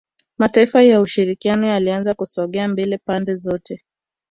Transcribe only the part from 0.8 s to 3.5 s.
ya ushirikiano yalianza kusogea mbele pande